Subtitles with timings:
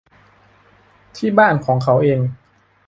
[1.15, 2.19] ที่บ้านของเขาเอง